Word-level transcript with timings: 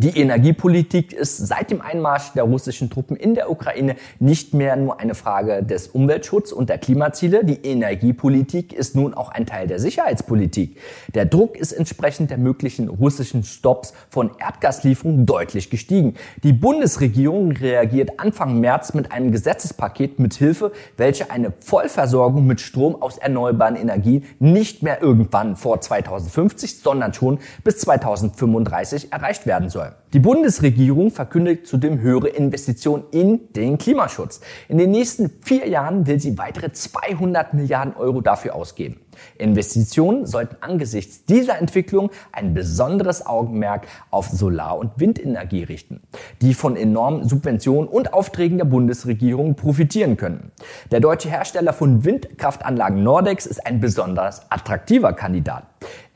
Die 0.00 0.16
Energiepolitik 0.16 1.12
ist 1.12 1.38
seit 1.38 1.72
dem 1.72 1.80
Einmarsch 1.80 2.32
der 2.32 2.44
russischen 2.44 2.88
Truppen 2.88 3.16
in 3.16 3.34
der 3.34 3.50
Ukraine 3.50 3.96
nicht 4.20 4.54
mehr 4.54 4.76
nur 4.76 5.00
eine 5.00 5.16
Frage 5.16 5.64
des 5.64 5.88
Umweltschutzes 5.88 6.52
und 6.52 6.68
der 6.68 6.78
Klimaziele. 6.78 7.44
Die 7.44 7.60
Energiepolitik 7.64 8.72
ist 8.72 8.94
nun 8.94 9.12
auch 9.12 9.28
ein 9.30 9.44
Teil 9.44 9.66
der 9.66 9.80
Sicherheitspolitik. 9.80 10.76
Der 11.16 11.24
Druck 11.24 11.56
ist 11.56 11.72
entsprechend 11.72 12.30
der 12.30 12.38
möglichen 12.38 12.88
russischen 12.88 13.42
Stops 13.42 13.92
von 14.08 14.30
Erdgaslieferungen 14.38 15.26
deutlich 15.26 15.68
gestiegen. 15.68 16.14
Die 16.44 16.52
Bundesregierung 16.52 17.50
reagiert 17.50 18.20
Anfang 18.20 18.60
März 18.60 18.94
mit 18.94 19.10
einem 19.10 19.32
Gesetzespaket 19.32 20.20
mit 20.20 20.34
Hilfe, 20.34 20.70
welche 20.96 21.32
eine 21.32 21.52
Vollversorgung 21.58 22.46
mit 22.46 22.60
Strom 22.60 23.02
aus 23.02 23.18
erneuerbaren 23.18 23.74
Energien 23.74 24.22
nicht 24.38 24.84
mehr 24.84 25.02
irgendwann 25.02 25.56
vor 25.56 25.80
2050, 25.80 26.78
sondern 26.78 27.14
schon 27.14 27.40
bis 27.64 27.78
2035 27.78 29.12
erreicht 29.12 29.44
werden 29.44 29.70
soll. 29.70 29.87
Die 30.12 30.20
Bundesregierung 30.20 31.10
verkündet 31.10 31.66
zudem 31.66 32.00
höhere 32.00 32.28
Investitionen 32.28 33.04
in 33.10 33.52
den 33.52 33.76
Klimaschutz. 33.76 34.40
In 34.68 34.78
den 34.78 34.90
nächsten 34.90 35.30
vier 35.42 35.68
Jahren 35.68 36.06
will 36.06 36.18
sie 36.18 36.38
weitere 36.38 36.72
200 36.72 37.52
Milliarden 37.52 37.94
Euro 37.94 38.20
dafür 38.20 38.54
ausgeben. 38.54 39.00
Investitionen 39.36 40.26
sollten 40.26 40.56
angesichts 40.60 41.24
dieser 41.24 41.58
Entwicklung 41.58 42.10
ein 42.32 42.54
besonderes 42.54 43.26
Augenmerk 43.26 43.86
auf 44.10 44.28
Solar- 44.28 44.78
und 44.78 44.92
Windenergie 44.96 45.64
richten, 45.64 46.00
die 46.40 46.54
von 46.54 46.76
enormen 46.76 47.28
Subventionen 47.28 47.88
und 47.88 48.14
Aufträgen 48.14 48.58
der 48.58 48.64
Bundesregierung 48.64 49.56
profitieren 49.56 50.16
können. 50.16 50.52
Der 50.90 51.00
deutsche 51.00 51.28
Hersteller 51.28 51.72
von 51.72 52.04
Windkraftanlagen 52.04 53.02
Nordex 53.02 53.46
ist 53.46 53.66
ein 53.66 53.80
besonders 53.80 54.50
attraktiver 54.50 55.12
Kandidat. 55.12 55.64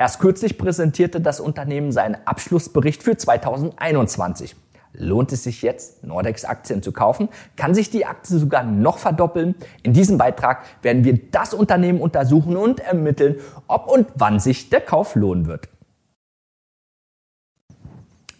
Erst 0.02 0.18
kürzlich 0.18 0.58
präsentierte 0.58 1.20
das 1.20 1.38
Unternehmen 1.38 1.92
seinen 1.92 2.16
Abschlussbericht 2.24 3.04
für 3.04 3.16
2021. 3.16 4.56
Lohnt 4.94 5.30
es 5.30 5.44
sich 5.44 5.62
jetzt, 5.62 6.02
Nordex-Aktien 6.02 6.82
zu 6.82 6.90
kaufen? 6.90 7.28
Kann 7.54 7.72
sich 7.72 7.88
die 7.88 8.04
Aktie 8.04 8.36
sogar 8.36 8.64
noch 8.64 8.98
verdoppeln? 8.98 9.54
In 9.84 9.92
diesem 9.92 10.18
Beitrag 10.18 10.64
werden 10.82 11.04
wir 11.04 11.20
das 11.30 11.54
Unternehmen 11.54 12.00
untersuchen 12.00 12.56
und 12.56 12.80
ermitteln, 12.80 13.36
ob 13.68 13.86
und 13.86 14.08
wann 14.16 14.40
sich 14.40 14.70
der 14.70 14.80
Kauf 14.80 15.14
lohnen 15.14 15.46
wird. 15.46 15.68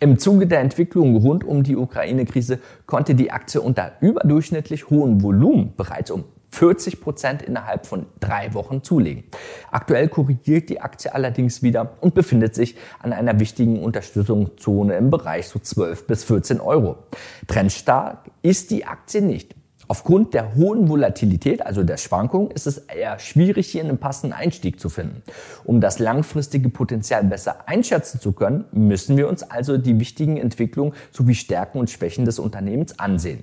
Im 0.01 0.19
Zuge 0.19 0.49
der 0.49 0.59
Entwicklung 0.59 1.15
rund 1.15 1.45
um 1.45 1.63
die 1.63 1.77
Ukraine-Krise 1.77 2.59
konnte 2.87 3.15
die 3.15 3.31
Aktie 3.31 3.61
unter 3.61 3.93
überdurchschnittlich 4.01 4.91
hohem 4.91 5.23
Volumen 5.23 5.75
bereits 5.77 6.11
um 6.11 6.25
40 6.53 7.01
Prozent 7.01 7.43
innerhalb 7.43 7.87
von 7.87 8.07
drei 8.21 8.55
Wochen 8.55 8.83
zulegen. 8.83 9.25
Aktuell 9.71 10.09
korrigiert 10.09 10.69
die 10.69 10.81
Aktie 10.81 11.13
allerdings 11.13 11.63
wieder 11.63 11.97
und 12.01 12.15
befindet 12.15 12.55
sich 12.55 12.77
an 13.01 13.13
einer 13.13 13.41
wichtigen 13.41 13.83
Unterstützungszone 13.83 14.97
im 14.97 15.11
Bereich 15.11 15.49
so 15.49 15.59
12 15.59 16.07
bis 16.07 16.25
14 16.25 16.61
Euro. 16.61 16.99
Trendstark 17.47 18.31
ist 18.43 18.71
die 18.71 18.85
Aktie 18.85 19.23
nicht. 19.23 19.55
Aufgrund 19.89 20.33
der 20.33 20.55
hohen 20.55 20.89
Volatilität, 20.89 21.67
also 21.67 21.83
der 21.83 21.97
Schwankung, 21.97 22.51
ist 22.51 22.67
es 22.67 22.79
eher 22.79 23.19
schwierig, 23.19 23.69
hier 23.69 23.83
einen 23.83 23.99
passenden 23.99 24.33
Einstieg 24.33 24.79
zu 24.79 24.89
finden. 24.89 25.23
Um 25.65 25.81
das 25.81 25.99
langfristige 25.99 26.69
Potenzial 26.69 27.25
besser 27.25 27.69
einschätzen 27.69 28.21
zu 28.21 28.33
können, 28.33 28.65
müssen 28.73 29.17
wir 29.17 29.29
uns 29.29 29.43
also 29.43 29.77
die 29.77 29.99
wichtigen 29.99 30.37
Entwicklungen 30.37 30.95
sowie 31.11 31.35
Stärken 31.35 31.79
und 31.79 31.91
Schwächen 31.91 32.25
des 32.25 32.39
Unternehmens 32.39 32.99
ansehen. 32.99 33.43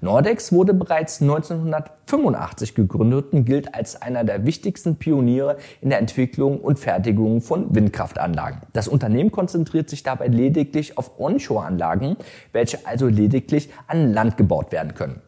Nordex 0.00 0.52
wurde 0.52 0.74
bereits 0.74 1.20
1985 1.20 2.74
gegründet 2.74 3.32
und 3.32 3.44
gilt 3.44 3.74
als 3.74 4.00
einer 4.00 4.24
der 4.24 4.46
wichtigsten 4.46 4.96
Pioniere 4.96 5.58
in 5.80 5.90
der 5.90 5.98
Entwicklung 5.98 6.60
und 6.60 6.78
Fertigung 6.78 7.40
von 7.40 7.74
Windkraftanlagen. 7.74 8.60
Das 8.72 8.88
Unternehmen 8.88 9.32
konzentriert 9.32 9.90
sich 9.90 10.02
dabei 10.02 10.28
lediglich 10.28 10.96
auf 10.98 11.18
Onshore-Anlagen, 11.18 12.16
welche 12.52 12.86
also 12.86 13.08
lediglich 13.08 13.70
an 13.86 14.12
Land 14.12 14.36
gebaut 14.36 14.72
werden 14.72 14.94
können. 14.94 15.22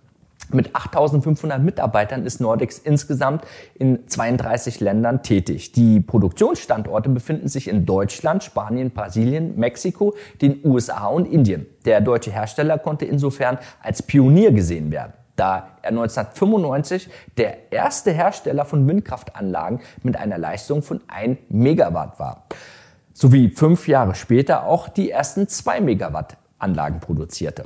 Mit 0.53 0.75
8500 0.75 1.63
Mitarbeitern 1.63 2.25
ist 2.25 2.41
Nordex 2.41 2.79
insgesamt 2.79 3.45
in 3.75 4.07
32 4.07 4.81
Ländern 4.81 5.23
tätig. 5.23 5.73
Die 5.73 6.01
Produktionsstandorte 6.01 7.09
befinden 7.09 7.49
sich 7.49 7.69
in 7.69 7.87
Deutschland, 7.87 8.43
Spanien, 8.43 8.91
Brasilien, 8.91 9.57
Mexiko, 9.57 10.15
den 10.41 10.61
USA 10.65 11.07
und 11.07 11.27
Indien. 11.27 11.67
Der 11.85 12.01
deutsche 12.01 12.33
Hersteller 12.33 12.79
konnte 12.79 13.05
insofern 13.05 13.59
als 13.83 14.03
Pionier 14.03 14.53
gesehen 14.53 14.91
werden 14.91 15.13
da 15.37 15.71
er 15.81 15.89
1995 15.89 17.09
der 17.39 17.73
erste 17.73 18.11
Hersteller 18.11 18.67
von 18.67 18.87
Windkraftanlagen 18.87 19.81
mit 20.03 20.19
einer 20.19 20.37
Leistung 20.37 20.83
von 20.83 21.01
1 21.09 21.39
Megawatt 21.49 22.21
war. 22.21 22.45
Sowie 23.15 23.49
fünf 23.49 23.89
Jahre 23.89 24.15
später 24.15 24.65
auch 24.65 24.91
die 24.91 25.11
ersten 25.11 25.49
2 25.49 25.81
Megawatt 25.81 26.37
Anlagen 26.59 27.01
produzierte. 27.01 27.65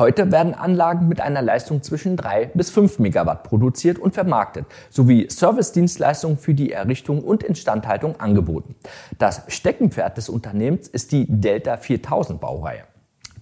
Heute 0.00 0.32
werden 0.32 0.54
Anlagen 0.54 1.08
mit 1.08 1.20
einer 1.20 1.42
Leistung 1.42 1.82
zwischen 1.82 2.16
3 2.16 2.52
bis 2.54 2.70
5 2.70 3.00
Megawatt 3.00 3.42
produziert 3.42 3.98
und 3.98 4.14
vermarktet, 4.14 4.64
sowie 4.88 5.28
Servicedienstleistungen 5.28 6.38
für 6.38 6.54
die 6.54 6.72
Errichtung 6.72 7.22
und 7.22 7.42
Instandhaltung 7.42 8.18
angeboten. 8.18 8.76
Das 9.18 9.42
Steckenpferd 9.48 10.16
des 10.16 10.30
Unternehmens 10.30 10.88
ist 10.88 11.12
die 11.12 11.26
Delta 11.28 11.76
4000 11.76 12.40
Baureihe. 12.40 12.84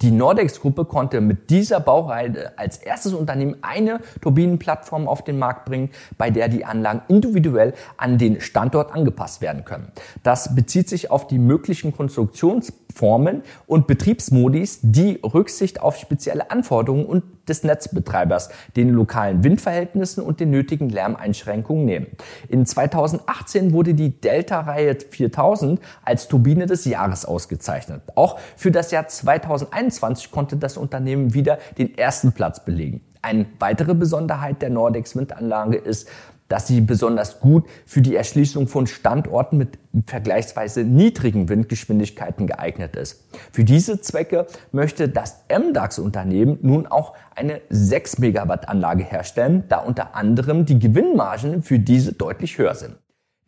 Die 0.00 0.12
Nordex-Gruppe 0.12 0.84
konnte 0.84 1.20
mit 1.20 1.50
dieser 1.50 1.80
Baureihe 1.80 2.52
als 2.56 2.78
erstes 2.78 3.14
Unternehmen 3.14 3.56
eine 3.62 3.98
Turbinenplattform 4.20 5.08
auf 5.08 5.24
den 5.24 5.40
Markt 5.40 5.64
bringen, 5.64 5.90
bei 6.16 6.30
der 6.30 6.48
die 6.48 6.64
Anlagen 6.64 7.02
individuell 7.08 7.74
an 7.96 8.16
den 8.16 8.40
Standort 8.40 8.94
angepasst 8.94 9.40
werden 9.40 9.64
können. 9.64 9.90
Das 10.22 10.54
bezieht 10.54 10.88
sich 10.88 11.10
auf 11.10 11.26
die 11.26 11.38
möglichen 11.38 11.96
Konstruktionsformen 11.96 13.42
und 13.66 13.88
Betriebsmodis, 13.88 14.78
die 14.82 15.18
Rücksicht 15.24 15.80
auf 15.80 15.96
spezielle 15.96 16.52
Anforderungen 16.52 17.04
und 17.04 17.24
des 17.48 17.64
Netzbetreibers, 17.64 18.50
den 18.76 18.90
lokalen 18.90 19.42
Windverhältnissen 19.42 20.22
und 20.22 20.38
den 20.38 20.50
nötigen 20.50 20.90
Lärmeinschränkungen 20.90 21.86
nehmen. 21.86 22.06
In 22.48 22.66
2018 22.66 23.72
wurde 23.72 23.94
die 23.94 24.20
Delta-Reihe 24.20 24.98
4000 25.10 25.80
als 26.04 26.28
Turbine 26.28 26.66
des 26.66 26.84
Jahres 26.84 27.24
ausgezeichnet. 27.24 28.02
Auch 28.16 28.38
für 28.56 28.70
das 28.70 28.90
Jahr 28.90 29.08
2021 29.08 29.87
konnte 30.30 30.56
das 30.56 30.76
Unternehmen 30.76 31.34
wieder 31.34 31.58
den 31.78 31.96
ersten 31.96 32.32
Platz 32.32 32.64
belegen. 32.64 33.00
Eine 33.22 33.46
weitere 33.58 33.94
Besonderheit 33.94 34.62
der 34.62 34.70
Nordex 34.70 35.16
Windanlage 35.16 35.76
ist, 35.76 36.08
dass 36.48 36.66
sie 36.66 36.80
besonders 36.80 37.40
gut 37.40 37.66
für 37.84 38.00
die 38.00 38.16
Erschließung 38.16 38.68
von 38.68 38.86
Standorten 38.86 39.58
mit 39.58 39.78
vergleichsweise 40.06 40.82
niedrigen 40.82 41.48
Windgeschwindigkeiten 41.48 42.46
geeignet 42.46 42.96
ist. 42.96 43.24
Für 43.52 43.64
diese 43.64 44.00
Zwecke 44.00 44.46
möchte 44.72 45.08
das 45.08 45.44
MDAX-Unternehmen 45.48 46.58
nun 46.62 46.86
auch 46.86 47.14
eine 47.34 47.60
6 47.68 48.18
Megawatt 48.18 48.68
Anlage 48.68 49.04
herstellen, 49.04 49.64
da 49.68 49.78
unter 49.78 50.14
anderem 50.14 50.64
die 50.64 50.78
Gewinnmargen 50.78 51.62
für 51.62 51.78
diese 51.78 52.14
deutlich 52.14 52.58
höher 52.58 52.74
sind. 52.74 52.96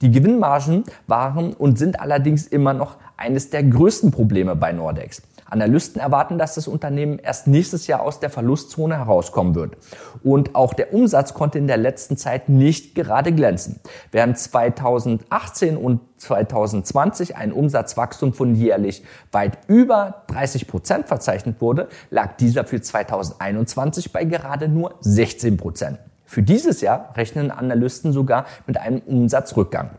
Die 0.02 0.10
Gewinnmargen 0.10 0.84
waren 1.06 1.52
und 1.52 1.78
sind 1.78 2.00
allerdings 2.00 2.46
immer 2.46 2.72
noch 2.72 2.96
eines 3.18 3.50
der 3.50 3.62
größten 3.62 4.10
Probleme 4.10 4.56
bei 4.56 4.72
Nordex. 4.72 5.20
Analysten 5.50 6.00
erwarten, 6.00 6.38
dass 6.38 6.55
das 6.55 6.69
Unternehmen 6.69 7.19
erst 7.19 7.47
nächstes 7.47 7.87
Jahr 7.87 8.03
aus 8.03 8.21
der 8.21 8.31
Verlustzone 8.31 8.97
herauskommen 8.99 9.55
wird. 9.55 9.77
Und 10.22 10.55
auch 10.55 10.75
der 10.75 10.94
Umsatz 10.94 11.34
konnte 11.34 11.59
in 11.59 11.66
der 11.66 11.77
letzten 11.77 12.16
Zeit 12.16 12.49
nicht 12.49 12.94
gerade 12.94 13.33
glänzen. 13.33 13.81
Während 14.12 14.38
2018 14.38 15.77
und 15.77 16.00
2020 16.19 17.37
ein 17.37 17.53
Umsatzwachstum 17.53 18.33
von 18.33 18.55
jährlich 18.55 19.03
weit 19.33 19.59
über 19.69 20.25
30 20.28 20.69
Prozent 20.69 21.09
verzeichnet 21.09 21.61
wurde, 21.61 21.88
lag 22.11 22.37
dieser 22.37 22.65
für 22.65 22.81
2021 22.81 24.12
bei 24.12 24.25
gerade 24.25 24.69
nur 24.69 24.94
16 25.00 25.56
Prozent. 25.56 25.99
Für 26.31 26.43
dieses 26.43 26.81
Jahr 26.81 27.12
rechnen 27.17 27.50
Analysten 27.50 28.12
sogar 28.12 28.47
mit 28.67 28.78
einem 28.78 29.00
Umsatzrückgang. 29.00 29.91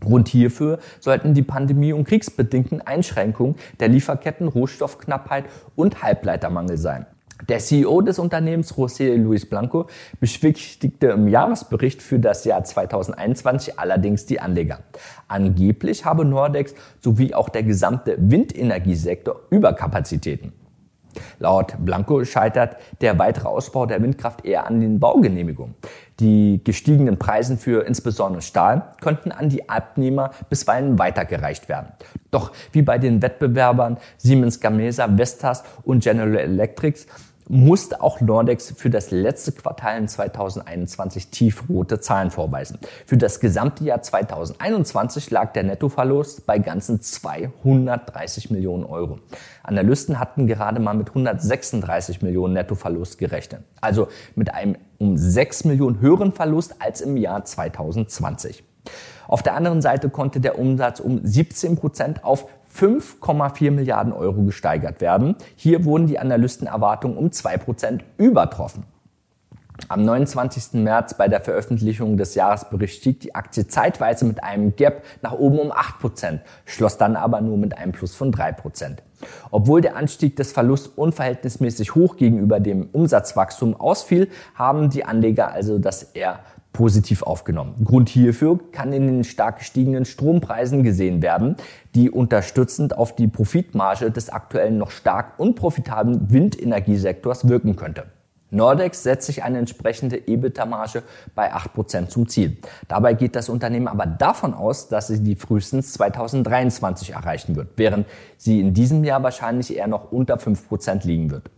Grund 0.00 0.28
hierfür 0.28 0.78
sollten 1.00 1.34
die 1.34 1.42
Pandemie- 1.42 1.92
und 1.92 2.04
kriegsbedingten 2.04 2.80
Einschränkungen 2.80 3.56
der 3.80 3.88
Lieferketten, 3.88 4.48
Rohstoffknappheit 4.48 5.44
und 5.74 6.02
Halbleitermangel 6.02 6.76
sein. 6.76 7.06
Der 7.48 7.58
CEO 7.58 8.00
des 8.00 8.18
Unternehmens, 8.18 8.74
José 8.74 9.14
Luis 9.14 9.48
Blanco, 9.48 9.86
beschwichtigte 10.20 11.08
im 11.08 11.28
Jahresbericht 11.28 12.02
für 12.02 12.18
das 12.18 12.44
Jahr 12.44 12.64
2021 12.64 13.78
allerdings 13.78 14.24
die 14.24 14.40
Anleger. 14.40 14.80
Angeblich 15.28 16.06
habe 16.06 16.24
Nordex 16.24 16.74
sowie 17.00 17.34
auch 17.34 17.50
der 17.50 17.62
gesamte 17.62 18.16
Windenergiesektor 18.18 19.42
Überkapazitäten. 19.50 20.54
Laut 21.38 21.74
Blanco 21.78 22.24
scheitert 22.24 22.76
der 23.00 23.18
weitere 23.18 23.48
Ausbau 23.48 23.86
der 23.86 24.02
Windkraft 24.02 24.44
eher 24.44 24.66
an 24.66 24.80
den 24.80 25.00
Baugenehmigungen. 25.00 25.74
Die 26.20 26.62
gestiegenen 26.64 27.18
Preise 27.18 27.56
für 27.56 27.86
insbesondere 27.86 28.40
Stahl 28.40 28.94
könnten 29.00 29.32
an 29.32 29.48
die 29.48 29.68
Abnehmer 29.68 30.30
bisweilen 30.48 30.98
weitergereicht 30.98 31.68
werden. 31.68 31.88
Doch 32.30 32.52
wie 32.72 32.82
bei 32.82 32.98
den 32.98 33.20
Wettbewerbern 33.20 33.98
Siemens 34.16 34.60
Gamesa, 34.60 35.08
Vestas 35.16 35.62
und 35.84 36.02
General 36.02 36.36
Electric 36.36 37.00
musste 37.48 38.02
auch 38.02 38.20
Nordex 38.20 38.74
für 38.76 38.90
das 38.90 39.10
letzte 39.10 39.52
Quartal 39.52 39.98
in 39.98 40.08
2021 40.08 41.28
tiefrote 41.28 42.00
Zahlen 42.00 42.30
vorweisen. 42.30 42.78
Für 43.06 43.16
das 43.16 43.40
gesamte 43.40 43.84
Jahr 43.84 44.02
2021 44.02 45.30
lag 45.30 45.52
der 45.52 45.62
Nettoverlust 45.62 46.46
bei 46.46 46.58
ganzen 46.58 47.00
230 47.00 48.50
Millionen 48.50 48.84
Euro. 48.84 49.20
Analysten 49.62 50.18
hatten 50.18 50.46
gerade 50.46 50.80
mal 50.80 50.94
mit 50.94 51.08
136 51.08 52.22
Millionen 52.22 52.54
Nettoverlust 52.54 53.18
gerechnet. 53.18 53.62
Also 53.80 54.08
mit 54.34 54.52
einem 54.52 54.76
um 54.98 55.16
6 55.16 55.64
Millionen 55.64 56.00
höheren 56.00 56.32
Verlust 56.32 56.76
als 56.80 57.00
im 57.00 57.16
Jahr 57.16 57.44
2020. 57.44 58.64
Auf 59.28 59.42
der 59.42 59.54
anderen 59.54 59.82
Seite 59.82 60.08
konnte 60.08 60.40
der 60.40 60.58
Umsatz 60.58 61.00
um 61.00 61.20
17 61.24 61.76
Prozent 61.76 62.24
auf 62.24 62.46
5,4 62.76 63.70
Milliarden 63.70 64.12
Euro 64.12 64.42
gesteigert 64.42 65.00
werden. 65.00 65.36
Hier 65.56 65.84
wurden 65.84 66.06
die 66.06 66.18
Analystenerwartungen 66.18 67.16
um 67.16 67.32
2 67.32 67.56
Prozent 67.56 68.04
übertroffen. 68.18 68.84
Am 69.88 70.04
29. 70.04 70.82
März 70.82 71.14
bei 71.14 71.28
der 71.28 71.40
Veröffentlichung 71.40 72.16
des 72.16 72.34
Jahresberichts 72.34 72.96
stieg 72.96 73.20
die 73.20 73.34
Aktie 73.34 73.68
zeitweise 73.68 74.24
mit 74.24 74.42
einem 74.42 74.74
Gap 74.74 75.04
nach 75.22 75.32
oben 75.32 75.58
um 75.58 75.70
8%, 75.70 76.40
schloss 76.64 76.96
dann 76.96 77.14
aber 77.14 77.40
nur 77.40 77.58
mit 77.58 77.76
einem 77.76 77.92
Plus 77.92 78.14
von 78.14 78.32
3%. 78.32 78.98
Obwohl 79.50 79.82
der 79.82 79.96
Anstieg 79.96 80.36
des 80.36 80.52
Verlusts 80.52 80.88
unverhältnismäßig 80.88 81.94
hoch 81.94 82.16
gegenüber 82.16 82.58
dem 82.58 82.88
Umsatzwachstum 82.92 83.78
ausfiel, 83.78 84.28
haben 84.54 84.90
die 84.90 85.04
Anleger 85.04 85.52
also 85.52 85.78
das 85.78 86.02
eher 86.02 86.40
positiv 86.76 87.22
aufgenommen. 87.22 87.74
Grund 87.84 88.10
hierfür 88.10 88.60
kann 88.70 88.92
in 88.92 89.06
den 89.06 89.24
stark 89.24 89.60
gestiegenen 89.60 90.04
Strompreisen 90.04 90.82
gesehen 90.82 91.22
werden, 91.22 91.56
die 91.94 92.10
unterstützend 92.10 92.98
auf 92.98 93.16
die 93.16 93.28
Profitmarge 93.28 94.10
des 94.10 94.28
aktuellen 94.28 94.76
noch 94.76 94.90
stark 94.90 95.38
unprofitablen 95.38 96.30
Windenergiesektors 96.30 97.48
wirken 97.48 97.76
könnte. 97.76 98.04
Nordex 98.50 99.02
setzt 99.02 99.26
sich 99.26 99.42
eine 99.42 99.58
entsprechende 99.58 100.18
EBITDA-Marge 100.28 101.02
bei 101.34 101.52
8% 101.54 102.08
zum 102.08 102.28
Ziel. 102.28 102.58
Dabei 102.88 103.14
geht 103.14 103.36
das 103.36 103.48
Unternehmen 103.48 103.88
aber 103.88 104.04
davon 104.04 104.52
aus, 104.52 104.88
dass 104.88 105.08
sie 105.08 105.22
die 105.22 105.34
frühestens 105.34 105.94
2023 105.94 107.14
erreichen 107.14 107.56
wird, 107.56 107.70
während 107.76 108.06
sie 108.36 108.60
in 108.60 108.74
diesem 108.74 109.02
Jahr 109.02 109.22
wahrscheinlich 109.22 109.74
eher 109.74 109.88
noch 109.88 110.12
unter 110.12 110.36
5% 110.36 111.06
liegen 111.06 111.30
wird. 111.30 111.50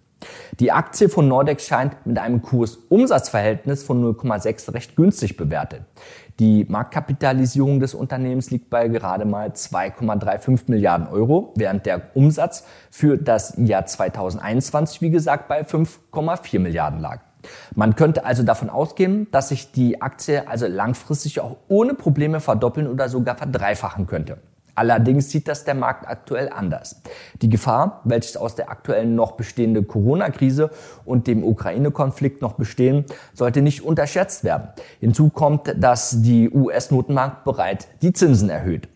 Die 0.60 0.72
Aktie 0.72 1.08
von 1.08 1.28
Nordex 1.28 1.66
scheint 1.66 2.04
mit 2.04 2.18
einem 2.18 2.42
Kurs-Umsatz-Verhältnis 2.42 3.84
von 3.84 4.02
0,6 4.02 4.74
recht 4.74 4.96
günstig 4.96 5.36
bewertet. 5.36 5.82
Die 6.40 6.64
Marktkapitalisierung 6.68 7.80
des 7.80 7.94
Unternehmens 7.94 8.50
liegt 8.50 8.70
bei 8.70 8.88
gerade 8.88 9.24
mal 9.24 9.48
2,35 9.48 10.62
Milliarden 10.68 11.08
Euro, 11.08 11.52
während 11.56 11.86
der 11.86 12.14
Umsatz 12.14 12.64
für 12.90 13.16
das 13.16 13.54
Jahr 13.56 13.86
2021, 13.86 15.00
wie 15.00 15.10
gesagt, 15.10 15.48
bei 15.48 15.62
5,4 15.62 16.60
Milliarden 16.60 17.00
lag. 17.00 17.20
Man 17.74 17.94
könnte 17.94 18.24
also 18.24 18.42
davon 18.42 18.70
ausgehen, 18.70 19.28
dass 19.30 19.48
sich 19.50 19.72
die 19.72 20.02
Aktie 20.02 20.48
also 20.48 20.66
langfristig 20.66 21.40
auch 21.40 21.56
ohne 21.68 21.94
Probleme 21.94 22.40
verdoppeln 22.40 22.88
oder 22.88 23.08
sogar 23.08 23.36
verdreifachen 23.36 24.06
könnte. 24.06 24.38
Allerdings 24.78 25.28
sieht 25.30 25.48
das 25.48 25.64
der 25.64 25.74
Markt 25.74 26.06
aktuell 26.06 26.50
anders. 26.50 27.02
Die 27.42 27.48
Gefahr, 27.48 28.00
welches 28.04 28.36
aus 28.36 28.54
der 28.54 28.70
aktuellen 28.70 29.16
noch 29.16 29.32
bestehenden 29.32 29.88
Corona-Krise 29.88 30.70
und 31.04 31.26
dem 31.26 31.42
Ukraine-Konflikt 31.42 32.42
noch 32.42 32.52
bestehen, 32.52 33.04
sollte 33.34 33.60
nicht 33.60 33.82
unterschätzt 33.82 34.44
werden. 34.44 34.68
Hinzu 35.00 35.30
kommt, 35.30 35.74
dass 35.76 36.22
die 36.22 36.48
US-Notenbank 36.48 37.42
bereits 37.42 37.88
die 38.02 38.12
Zinsen 38.12 38.50
erhöht. 38.50 38.86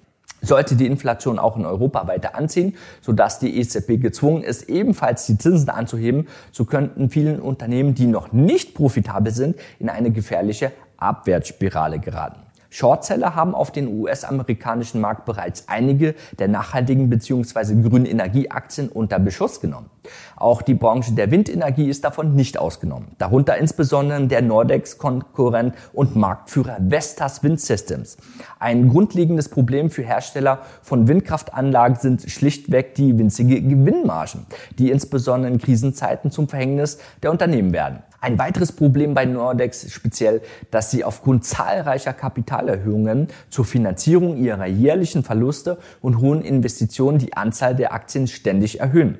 Sollte 0.41 0.77
die 0.77 0.87
Inflation 0.87 1.41
auch 1.41 1.57
in 1.57 1.67
Europa 1.67 2.07
weiter 2.07 2.37
anziehen, 2.37 2.77
sodass 3.01 3.41
die 3.41 3.59
EZB 3.59 4.01
gezwungen 4.01 4.45
ist, 4.45 4.69
ebenfalls 4.69 5.27
die 5.27 5.37
Zinsen 5.37 5.69
anzuheben, 5.69 6.29
so 6.53 6.65
könnten 6.65 7.11
vielen 7.11 7.41
Unternehmen, 7.41 7.97
die 7.97 8.07
noch 8.07 8.31
nicht 8.31 8.77
profitabel 8.77 9.33
sind, 9.33 9.57
in 9.81 9.89
eine 9.89 10.13
gefährliche 10.13 10.71
Abwärtsspirale 10.97 11.99
geraten. 11.99 12.41
Shortseller 12.73 13.35
haben 13.35 13.55
auf 13.55 13.71
den 13.71 14.01
US-amerikanischen 14.01 15.03
Markt 15.03 15.27
bereits 15.27 15.69
einige 15.69 16.15
der 16.39 16.49
nachhaltigen 16.49 17.11
bzw. 17.11 17.87
grünen 17.87 18.07
Energieaktien 18.07 18.89
unter 18.89 19.19
Beschuss 19.19 19.61
genommen. 19.61 19.91
Auch 20.37 20.63
die 20.63 20.73
Branche 20.73 21.13
der 21.13 21.31
Windenergie 21.31 21.91
ist 21.91 22.03
davon 22.03 22.35
nicht 22.35 22.57
ausgenommen. 22.57 23.09
Darunter 23.19 23.59
insbesondere 23.59 24.27
der 24.27 24.41
Nordex-Konkurrent 24.41 25.75
und 25.93 26.17
Marktführer 26.17 26.79
Vestas 26.81 27.43
Wind 27.43 27.61
Systems. 27.61 28.17
Ein 28.59 28.89
grundlegendes 28.89 29.51
Problem 29.51 29.91
für 29.91 30.03
Hersteller 30.03 30.61
von 30.81 31.07
Windkraftanlagen 31.07 31.97
sind 31.97 32.23
schlichtweg 32.23 32.95
die 32.95 33.19
winzige 33.19 33.61
Gewinnmargen, 33.61 34.47
die 34.79 34.91
insbesondere 34.91 35.53
in 35.53 35.59
Krisenzeiten 35.59 36.31
zum 36.31 36.49
Verhängnis 36.49 36.99
der 37.23 37.33
Unternehmen 37.33 37.75
werden. 37.75 38.03
Ein 38.23 38.39
weiteres 38.39 38.71
Problem 38.71 39.15
bei 39.15 39.25
Nordex 39.25 39.91
speziell, 39.91 40.43
dass 40.71 40.93
sie 40.93 41.03
aufgrund 41.03 41.45
zahlreicher 41.45 42.13
Kapitalerhöhungen 42.13 43.27
zur 43.51 43.65
Finanzierung 43.65 44.37
ihrer 44.37 44.67
jährlichen 44.67 45.25
Verluste 45.25 45.79
und 46.01 46.21
hohen 46.21 46.43
Investitionen 46.43 47.19
die 47.19 47.37
Anzahl 47.37 47.75
der 47.75 47.93
Aktien 47.93 48.29
ständig 48.29 48.79
erhöhen. 48.79 49.19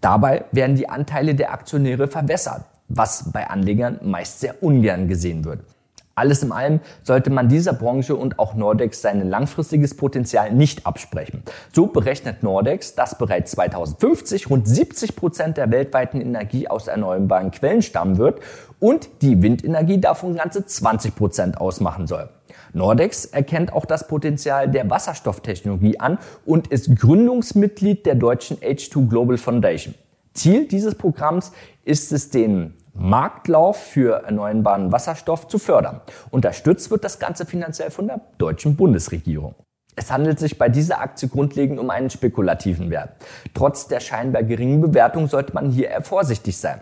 Dabei 0.00 0.46
werden 0.50 0.74
die 0.74 0.88
Anteile 0.88 1.36
der 1.36 1.52
Aktionäre 1.52 2.08
verwässert, 2.08 2.64
was 2.88 3.30
bei 3.30 3.48
Anlegern 3.48 4.00
meist 4.02 4.40
sehr 4.40 4.60
ungern 4.64 5.06
gesehen 5.06 5.44
wird. 5.44 5.60
Alles 6.20 6.42
in 6.42 6.52
allem 6.52 6.80
sollte 7.02 7.30
man 7.30 7.48
dieser 7.48 7.72
Branche 7.72 8.14
und 8.14 8.38
auch 8.38 8.52
Nordex 8.52 9.00
sein 9.00 9.26
langfristiges 9.26 9.96
Potenzial 9.96 10.52
nicht 10.52 10.84
absprechen. 10.84 11.42
So 11.72 11.86
berechnet 11.86 12.42
Nordex, 12.42 12.94
dass 12.94 13.16
bereits 13.16 13.52
2050 13.52 14.50
rund 14.50 14.68
70 14.68 15.16
Prozent 15.16 15.56
der 15.56 15.70
weltweiten 15.70 16.20
Energie 16.20 16.68
aus 16.68 16.88
erneuerbaren 16.88 17.52
Quellen 17.52 17.80
stammen 17.80 18.18
wird 18.18 18.40
und 18.80 19.08
die 19.22 19.40
Windenergie 19.40 19.98
davon 19.98 20.36
ganze 20.36 20.66
20 20.66 21.16
Prozent 21.16 21.58
ausmachen 21.58 22.06
soll. 22.06 22.28
Nordex 22.74 23.24
erkennt 23.24 23.72
auch 23.72 23.86
das 23.86 24.06
Potenzial 24.06 24.68
der 24.68 24.90
Wasserstofftechnologie 24.90 26.00
an 26.00 26.18
und 26.44 26.66
ist 26.66 26.94
Gründungsmitglied 26.96 28.04
der 28.04 28.14
deutschen 28.14 28.58
H2 28.58 29.08
Global 29.08 29.38
Foundation. 29.38 29.94
Ziel 30.34 30.68
dieses 30.68 30.94
Programms 30.94 31.52
ist 31.84 32.12
es, 32.12 32.28
den 32.28 32.74
Marktlauf 32.92 33.76
für 33.76 34.24
erneuerbaren 34.24 34.92
Wasserstoff 34.92 35.48
zu 35.48 35.58
fördern. 35.58 36.00
Unterstützt 36.30 36.90
wird 36.90 37.04
das 37.04 37.18
Ganze 37.18 37.46
finanziell 37.46 37.90
von 37.90 38.06
der 38.06 38.20
deutschen 38.38 38.76
Bundesregierung. 38.76 39.54
Es 39.96 40.10
handelt 40.10 40.38
sich 40.38 40.58
bei 40.58 40.68
dieser 40.68 41.00
Aktie 41.00 41.28
grundlegend 41.28 41.78
um 41.78 41.90
einen 41.90 42.10
spekulativen 42.10 42.90
Wert. 42.90 43.10
Trotz 43.54 43.86
der 43.86 44.00
scheinbar 44.00 44.42
geringen 44.42 44.80
Bewertung 44.80 45.26
sollte 45.26 45.52
man 45.52 45.70
hier 45.70 45.88
eher 45.88 46.02
vorsichtig 46.02 46.56
sein. 46.56 46.80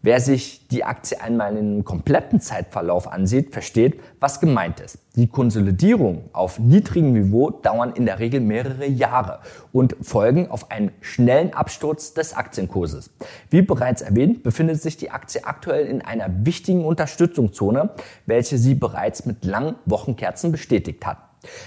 Wer 0.00 0.20
sich 0.20 0.68
die 0.68 0.84
Aktie 0.84 1.20
einmal 1.20 1.56
in 1.56 1.58
einem 1.58 1.84
kompletten 1.84 2.40
Zeitverlauf 2.40 3.10
ansieht, 3.10 3.52
versteht, 3.52 3.98
was 4.20 4.38
gemeint 4.38 4.78
ist. 4.78 4.98
Die 5.16 5.26
Konsolidierung 5.26 6.30
auf 6.32 6.60
niedrigem 6.60 7.14
Niveau 7.14 7.50
dauern 7.50 7.92
in 7.96 8.06
der 8.06 8.20
Regel 8.20 8.40
mehrere 8.40 8.86
Jahre 8.86 9.40
und 9.72 9.96
folgen 10.00 10.52
auf 10.52 10.70
einen 10.70 10.92
schnellen 11.00 11.52
Absturz 11.52 12.14
des 12.14 12.34
Aktienkurses. 12.34 13.10
Wie 13.50 13.62
bereits 13.62 14.00
erwähnt, 14.00 14.44
befindet 14.44 14.80
sich 14.80 14.96
die 14.96 15.10
Aktie 15.10 15.44
aktuell 15.44 15.86
in 15.86 16.00
einer 16.00 16.28
wichtigen 16.46 16.84
Unterstützungszone, 16.84 17.90
welche 18.24 18.56
sie 18.56 18.76
bereits 18.76 19.26
mit 19.26 19.44
langen 19.44 19.74
Wochenkerzen 19.84 20.52
bestätigt 20.52 21.04
hat. 21.06 21.18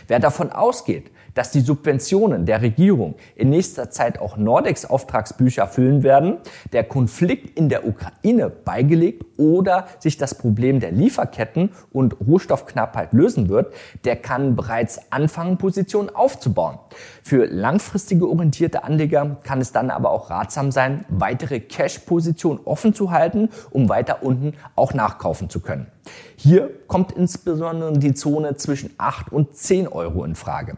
Wer 0.07 0.19
davon 0.19 0.51
ausgeht, 0.51 1.11
dass 1.33 1.51
die 1.51 1.61
Subventionen 1.61 2.45
der 2.45 2.61
Regierung 2.61 3.15
in 3.35 3.49
nächster 3.49 3.89
Zeit 3.89 4.19
auch 4.19 4.37
Nordex 4.37 4.85
Auftragsbücher 4.85 5.67
füllen 5.67 6.03
werden, 6.03 6.37
der 6.73 6.83
Konflikt 6.83 7.57
in 7.57 7.69
der 7.69 7.87
Ukraine 7.87 8.49
beigelegt 8.49 9.25
oder 9.37 9.87
sich 9.99 10.17
das 10.17 10.35
Problem 10.35 10.79
der 10.79 10.91
Lieferketten 10.91 11.71
und 11.91 12.15
Rohstoffknappheit 12.25 13.13
lösen 13.13 13.49
wird, 13.49 13.73
der 14.05 14.15
kann 14.15 14.55
bereits 14.55 15.11
anfangen, 15.11 15.57
Positionen 15.57 16.09
aufzubauen. 16.09 16.79
Für 17.23 17.45
langfristige 17.45 18.27
orientierte 18.27 18.83
Anleger 18.83 19.37
kann 19.43 19.61
es 19.61 19.71
dann 19.71 19.89
aber 19.89 20.11
auch 20.11 20.29
ratsam 20.29 20.71
sein, 20.71 21.05
weitere 21.09 21.59
Cash-Positionen 21.59 22.59
offen 22.65 22.93
zu 22.93 23.11
halten, 23.11 23.49
um 23.71 23.89
weiter 23.89 24.23
unten 24.23 24.53
auch 24.75 24.93
nachkaufen 24.93 25.49
zu 25.49 25.59
können. 25.59 25.87
Hier 26.35 26.69
kommt 26.87 27.11
insbesondere 27.11 27.97
die 27.97 28.13
Zone 28.13 28.55
zwischen 28.55 28.91
8 28.97 29.31
und 29.31 29.55
10 29.55 29.87
Euro 29.87 30.23
in 30.23 30.35
Frage. 30.35 30.77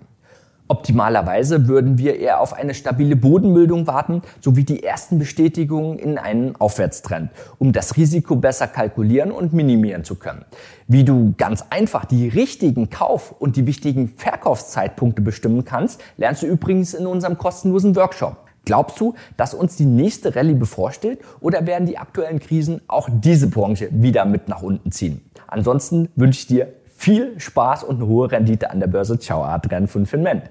Optimalerweise 0.74 1.68
würden 1.68 2.00
wir 2.00 2.20
eher 2.20 2.42
auf 2.42 2.54
eine 2.54 2.74
stabile 2.74 3.16
Bodenbildung 3.16 3.86
warten, 3.86 4.24
sowie 4.42 4.64
die 4.64 4.82
ersten 4.82 5.20
Bestätigungen 5.20 6.00
in 6.00 6.18
einen 6.18 6.56
Aufwärtstrend, 6.56 7.30
um 7.60 7.74
das 7.74 7.96
Risiko 7.96 8.36
besser 8.36 8.66
kalkulieren 8.66 9.32
und 9.32 9.54
minimieren 9.54 10.04
zu 10.04 10.16
können. 10.16 10.46
Wie 10.88 11.04
du 11.04 11.36
ganz 11.38 11.64
einfach 11.70 12.06
die 12.06 12.28
richtigen 12.28 12.90
Kauf- 12.90 13.36
und 13.38 13.56
die 13.56 13.68
wichtigen 13.68 14.08
Verkaufszeitpunkte 14.18 15.22
bestimmen 15.22 15.64
kannst, 15.64 16.02
lernst 16.18 16.42
du 16.42 16.48
übrigens 16.48 16.96
in 16.96 17.06
unserem 17.06 17.38
kostenlosen 17.38 17.96
Workshop. 17.96 18.38
Glaubst 18.66 19.00
du, 19.00 19.14
dass 19.38 19.54
uns 19.54 19.76
die 19.76 19.86
nächste 19.86 20.36
Rallye 20.36 20.56
bevorsteht 20.56 21.20
oder 21.40 21.68
werden 21.68 21.86
die 21.86 22.00
aktuellen 22.00 22.40
Krisen 22.40 22.82
auch 22.88 23.10
diese 23.12 23.48
Branche 23.48 23.90
wieder 23.92 24.26
mit 24.26 24.48
nach 24.48 24.64
unten 24.64 24.92
ziehen? 24.92 25.22
Ansonsten 25.46 26.10
wünsche 26.16 26.40
ich 26.40 26.48
dir 26.48 26.74
viel 26.96 27.40
Spaß 27.40 27.84
und 27.84 27.98
eine 27.98 28.08
hohe 28.08 28.32
Rendite 28.32 28.72
an 28.72 28.80
der 28.80 28.88
Börse. 28.88 29.20
Ciao, 29.20 29.44
Adrian 29.44 29.88
von 29.88 30.08
Finment. 30.08 30.50